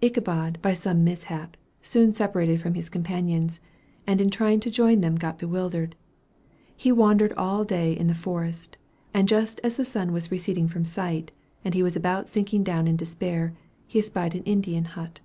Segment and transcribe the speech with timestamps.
[0.00, 3.60] Ichabod, by some mishap, soon separated from his companions,
[4.06, 5.96] and in trying to join them got bewildered.
[6.76, 8.76] He wandered all day in the forest,
[9.12, 11.32] and just as the sun was receding from sight,
[11.64, 15.18] and he was about sinking down in despair, he espied an Indian hut.